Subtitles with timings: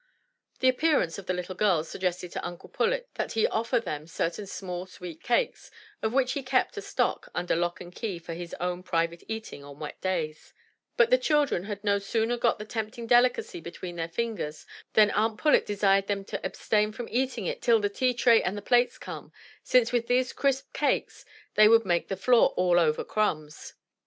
[0.31, 4.07] *' The appearance of the little girls suggested to Uncle Pullet that he offer them
[4.07, 5.69] certain small sweet cakes,
[6.01, 8.33] of which he kept a 231 MY BOOK HOUSE Stock under lock and key for
[8.33, 10.55] his own private eating on wet days;
[10.97, 15.37] but the children had no sooner got the tempting delicacy between their fingers, then Aunt
[15.37, 18.97] Pullet desired them to abstain from eating it till the tea tray and the plates
[18.97, 19.31] came,
[19.61, 23.75] since with these crisp cakes they would make the floor "all over" crumbs.